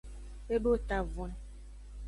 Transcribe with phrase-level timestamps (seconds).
[0.53, 1.31] E do etavwen.